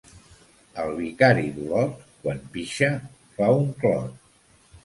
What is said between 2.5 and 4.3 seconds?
pixa, fa un clot.